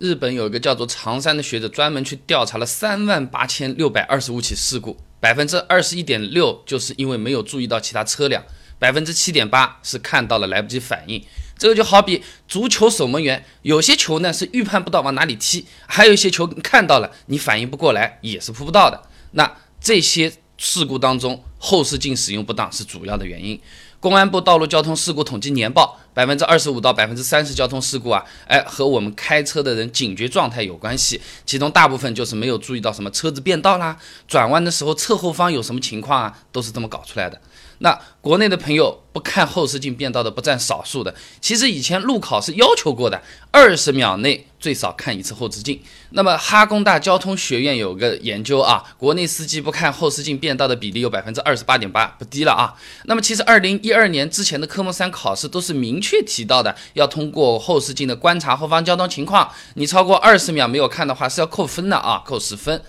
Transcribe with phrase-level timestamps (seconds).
[0.00, 8.42] 日本有一个叫做长山的学者，专门去调查了三万八千六百二十五起事故，百分之二十一点六就是因为没有注意到其他车辆，
[8.78, 11.22] 百分之七点八是看到了来不及反应。
[11.58, 19.02] 这个就好比足球守门员，有些球呢是预判不到往哪里踢，还有一些球看到了你反应不过来也是扑不到的。
[19.32, 23.60] 那这些事故当中，后视镜使用不当是主要的原因。
[24.00, 31.20] 公安部道路交通事故统计年报，百分之二十五到百分之三十交通事故啊，哎，和我们开车的人警觉状态有关系。
[31.46, 33.96] 其中大部分就是没有注意到什么车子变道啦，
[34.28, 37.40] 转弯的时候侧后方有什么情况啊，都是这么搞出来的。
[37.82, 41.14] 那国内的朋友不看后视镜变道的不占少数的。
[41.40, 45.80] 其实以前路考是要求过的，二十秒内最少看一次后视镜。
[46.10, 52.74] 那么哈工大交通学院有个研究啊，国内司机不看后视镜变道的比例有百分之二十八点八，不低了啊。
[53.06, 62.82] 那么其实二零一二年之前的科目三考试都是明确提到的，要通过后视镜的观察后方交通情况，你超过二十秒没有看的话是要扣分的啊，扣十分。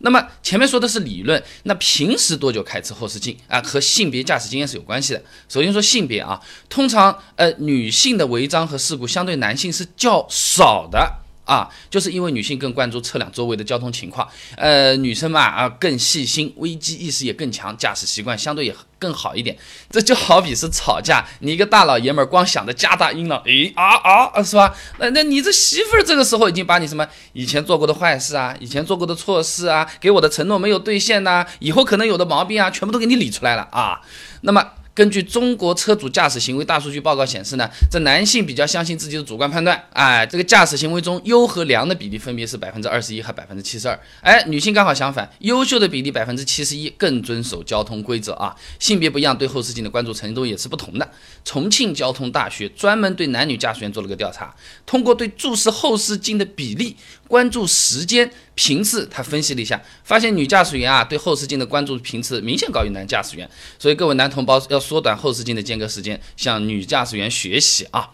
[0.00, 3.62] 那么前面说的是理论，那平时多久开车后视镜啊？
[3.62, 5.22] 和性别驾驶经验是有关系的。
[5.48, 11.25] 首先说性别啊，通常呃女性的违章和事故相对男性是较少的。
[11.46, 19.56] 啊，就是因为女性更关注车辆周围的交通情况，呃，女生嘛啊更细心，危机意识也更强，驾驶习惯相对也更好一点。
[19.88, 24.74] 这就好比是吵架，你一个大老爷们儿光想着加大音了，诶啊啊，是吧？
[24.98, 34.00] 那那你这媳妇儿这个时候已经把你什么以前做过的坏事啊，以前做过的错事啊，给我的承诺没有兑现呐，以后可能有的毛病啊，全部都给你理出来了啊。
[34.40, 34.72] 那么。
[34.96, 48.56] 根据中国车主驾驶行为大数据报告显示呢，这男性比较相信自己的主观判断，哎，这个驾驶行为中优和良的比例分别是百分之二十一和百分之七十二，哎，女性刚好相反，优秀的比例百分之七十一，更遵守交通规则啊。
[48.78, 51.06] 性别不一样，对后视镜的关注程度也是不同的。
[51.44, 56.96] 重庆交通大学专门对男女驾驶员做了个调查，通过对注视后视镜的比例、
[57.28, 58.30] 关注时间。
[58.58, 63.46] 频次，他分析了一下，发现女驾驶员啊对后视镜的关注频次明显高于男驾驶员，
[63.78, 68.10] 所以各位男同胞要缩短后视镜的间隔时间，向女驾驶员学习啊。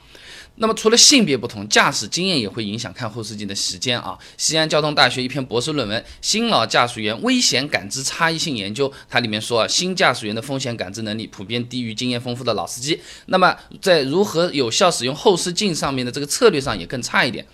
[0.57, 4.19] 那么除了性别不同，驾驶经验也会影响看后视镜的时间啊。
[4.37, 17.45] 西安交通大学一篇博士论文《新老驾驶员危险感知差异性研究》，它里面说啊，新驾驶员的风险感知能力普遍低于经验丰富的老司机，那么在如何有效使用后视镜上面的这个策略上也更差一点。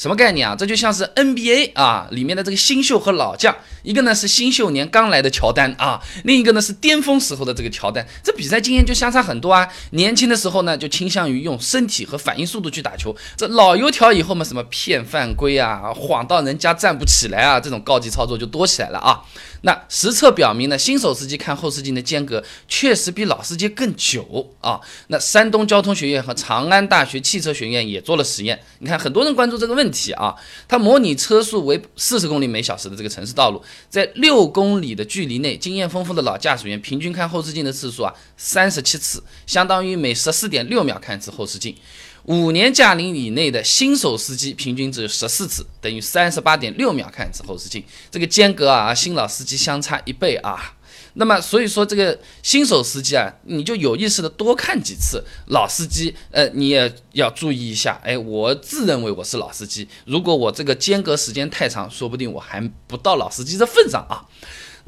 [0.00, 0.56] 什么概念啊？
[0.56, 9.68] 这就像是 NBA 啊里面的这个新秀和老将，一个呢是新秀年刚来的乔丹啊，另一个呢是巅峰时候的这个乔丹，这比赛经验就相差很多啊。
[9.90, 19.20] 年轻的时候呢就倾向于用身体和反应速度去打球，这老油条以后嘛什么骗犯规啊，晃到人家站不起来啊，这种高级操作就多起来了啊。
[19.62, 24.80] 那实测表明呢，新手司机看后视镜的间隔确实比老司机更久啊。
[25.08, 30.34] 那山东交通学院和长安大学汽车学院也做了实验，你看很多人关注这个问题啊，
[30.66, 41.76] 它模拟车速为四十公里每小时的这个城市道路，在六公里的距离内，经验丰富的老驾驶员平均看后视镜的次数啊三十七次，相当于每十四点六秒看一次后视镜。
[42.24, 50.76] 五年驾龄以内的新手司机平均只有十四次，等于三十八点六秒看一次后视镜，这个间隔啊，新老司机相差一倍啊。
[51.14, 58.00] 那么所以说这个新手司机啊，你就有意识的多看几次，老司机呃你也要注意一下。
[58.04, 64.22] 哎，我自认为我是老司机，如果我这个间隔时间太长，说不定我还不到老司机的份上啊。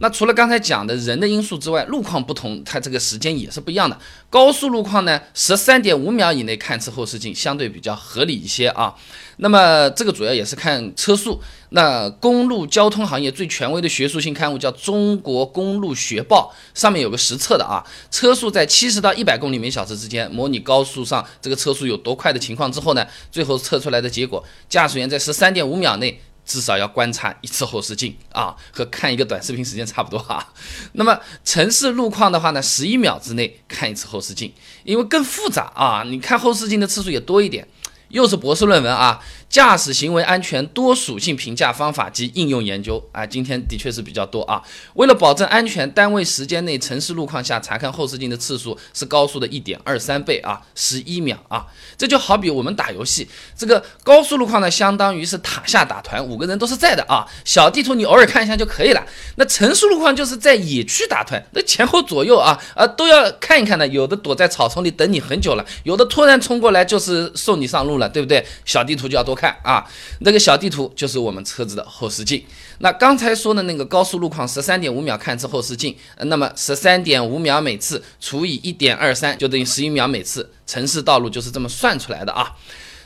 [0.03, 3.97] 那除了刚才讲的人的因素之外，路况不同，它这个时间也是不一样的。
[4.29, 8.93] 高速路况呢，十三点五秒以内看次后视镜相对比较合理一些啊。
[9.37, 11.41] 那么这个主要也是看车速。
[11.69, 26.21] 那公路交通行业最权威的学术性刊物叫《中国公路学报》，上面有个实测的啊，车速在七十到一百公里每小时之间，模拟高速上这个车速有多快的情况之后呢，最后测出来的结果，驾驶员在十三点五秒内。
[26.45, 30.53] 至少要观察一次后视镜啊，和看一个短视频时间差不多啊。
[30.95, 34.53] 那么城市路况的话呢，十一秒之内看一次后视镜，
[34.85, 37.67] 因为更复杂啊，你看后视镜的次数也多一点。
[38.09, 39.19] 又是博士论文啊，
[39.53, 44.63] 驾驶行为安全多属性评价方法及应用研究啊，今天的确是比较多啊。
[44.95, 51.67] 为了保证安全，单位时间内城市路况下查看后视镜的次数是高速的一点二三倍啊，十一秒啊。
[51.99, 57.27] 这就好比我们打游戏，这个高速路况呢，相当于是塔下打团，五个人都是在的啊。
[57.45, 59.07] 小地图你偶尔看一下就可以了。
[59.37, 63.87] 那城市路况就是在野区打团，那前后左右啊啊都要看一看的。
[63.89, 68.09] 有的躲在草丛里等你很久了，有的突然冲过来就是送你上路了。
[68.09, 68.45] 对不对？
[68.65, 69.85] 小地图就要多看看啊，
[70.21, 72.45] 那个小地图就是我们车子的后视镜。
[72.79, 80.49] 那刚才说的那个高速路况，十三点五秒看一次后视镜，那么十三点五秒每次除以一点二三，就等于十一秒每次。
[80.65, 82.53] 城市道路就是这么算出来的啊。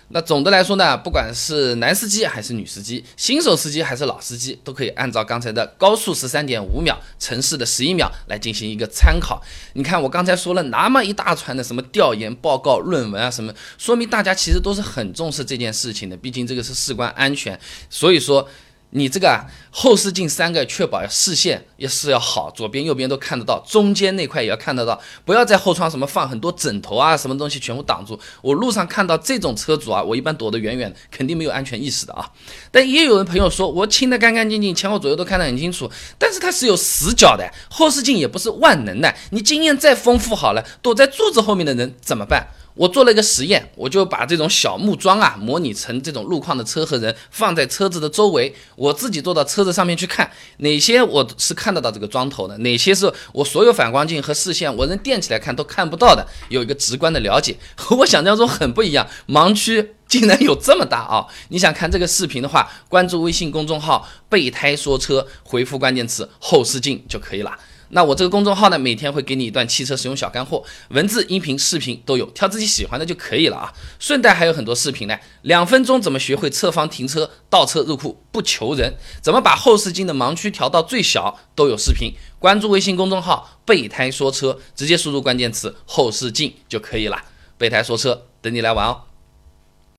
[0.09, 9.43] 那总的来说呢，不管是男司机还是女司机，新手司机还是老司机，都可以按照刚才的高速十三点五秒，城市的十一秒来进行一个参考。
[9.73, 16.17] 你看我刚才说了那么一大串的什么调研报告、论文啊什么，说明大家其实都是很重视这件事情的。
[16.17, 17.59] 毕竟这个是事关安全，
[17.91, 18.49] 所以说。
[18.91, 28.19] 你这个啊，后视镜三个确保视线也是要好，左边右边都看得到，中间那块也要看得到，不要在后窗什么放很多枕头啊，什么东西全部挡住。
[28.41, 32.31] 我路上看到这种车主啊，我一般躲得远远，肯定没有安全意识的啊。
[32.71, 42.47] 但也有人朋友说我清得干干净净，前后左右都看得很清楚，但是它是有死角的，后视镜也不是万能的，你经验再丰富好了，躲在柱子后面的人怎么办？
[42.77, 48.55] 我做了一个实验，我就把这种小木桩啊模拟成这种路况的车和人，放在车子的周围，
[48.87, 61.27] 我自己坐到车子上面去看，哪些我是看得到这个桩头的，哪些是我所有反光镜和视线我能垫起来看都看不到的，有一个直观的了解，和 我想象中很不一样，盲区竟然有这么大啊！
[61.49, 67.59] 你想看这个视频的话，关注微信公众号“备胎说车”，回复关键词“后视镜”就可以了。
[67.91, 73.73] 那我这个公众号呢，每天会给你一段汽车使用小干货，文字、音频、视频都有，挑自己喜欢的就可以了啊。
[73.99, 82.13] 顺带还有很多视频呢，两分钟怎么学会侧方停车、倒车入库不求人，怎么把后视镜的盲区调到最小都有视频。
[82.39, 87.17] 关注微信公众号“备胎说车”，直接输入关键词“后视镜”就可以了。
[87.57, 89.01] 备胎说车，等你来玩哦。